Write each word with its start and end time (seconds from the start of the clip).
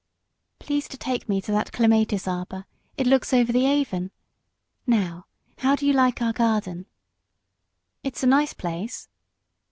"Please 0.57 0.87
to 0.87 0.97
take 0.97 1.29
me 1.29 1.39
to 1.41 1.51
that 1.51 1.71
clematis 1.71 2.27
arbour; 2.27 2.65
it 2.97 3.05
looks 3.05 3.33
over 3.35 3.53
the 3.53 3.67
Avon. 3.67 4.09
Now, 4.87 5.27
how 5.59 5.75
do 5.75 5.85
you 5.85 5.93
like 5.93 6.23
our 6.23 6.33
garden?" 6.33 6.87
"It's 8.01 8.23
a 8.23 8.25
nice 8.27 8.53
place." 8.55 9.09